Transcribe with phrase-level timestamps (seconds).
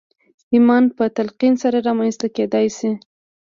[0.53, 2.91] ايمان په تلقين سره رامنځته کېدای شي.